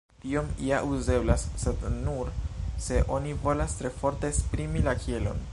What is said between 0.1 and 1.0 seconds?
Tiom ja